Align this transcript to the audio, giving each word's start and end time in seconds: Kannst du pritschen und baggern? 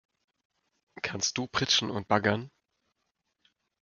Kannst 1.03 1.37
du 1.37 1.45
pritschen 1.45 1.91
und 1.91 2.07
baggern? 2.07 2.49